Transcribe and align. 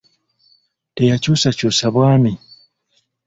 Teyakyusakyusa 0.95 1.85
bwami. 1.95 2.33